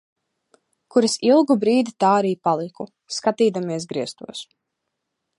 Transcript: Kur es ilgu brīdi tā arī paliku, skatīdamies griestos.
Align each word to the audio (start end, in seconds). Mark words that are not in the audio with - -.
Kur 0.93 1.05
es 1.09 1.17
ilgu 1.27 1.57
brīdi 1.63 1.93
tā 2.03 2.09
arī 2.21 2.31
paliku, 2.49 2.87
skatīdamies 3.17 3.85
griestos. 3.93 4.41